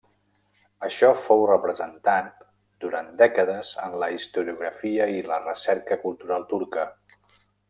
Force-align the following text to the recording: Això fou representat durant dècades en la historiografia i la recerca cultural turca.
Això 0.85 1.09
fou 1.25 1.43
representat 1.49 2.39
durant 2.85 3.11
dècades 3.21 3.75
en 3.85 3.99
la 4.05 4.11
historiografia 4.17 5.11
i 5.19 5.23
la 5.33 5.39
recerca 5.45 6.03
cultural 6.09 6.49
turca. 6.55 6.93